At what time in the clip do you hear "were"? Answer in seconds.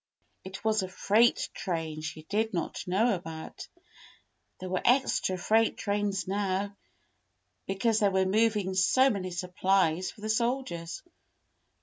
4.67-4.81, 8.09-8.25